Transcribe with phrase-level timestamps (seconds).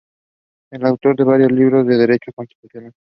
[0.71, 2.91] Es autor de varios libros de derecho constitucional.